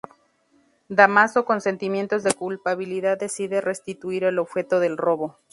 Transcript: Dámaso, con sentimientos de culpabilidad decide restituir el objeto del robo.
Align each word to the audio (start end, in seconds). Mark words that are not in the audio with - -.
Dámaso, 0.89 1.45
con 1.45 1.61
sentimientos 1.61 2.23
de 2.23 2.33
culpabilidad 2.33 3.19
decide 3.19 3.61
restituir 3.61 4.23
el 4.23 4.39
objeto 4.39 4.79
del 4.79 4.97
robo. 4.97 5.37